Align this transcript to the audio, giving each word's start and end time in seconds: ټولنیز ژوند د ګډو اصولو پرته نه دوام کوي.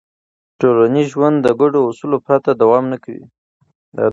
ټولنیز 0.59 1.07
ژوند 1.13 1.37
د 1.41 1.47
ګډو 1.61 1.79
اصولو 1.89 2.17
پرته 2.25 2.51
نه 2.53 2.57
دوام 2.61 2.85
کوي. 3.03 3.25